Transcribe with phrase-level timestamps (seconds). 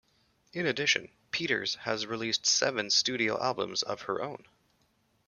[0.51, 4.47] In addition, Peters has released seven studio albums of her own.